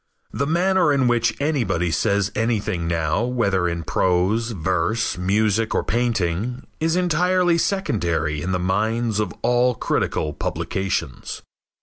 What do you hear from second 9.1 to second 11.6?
of all critical publications.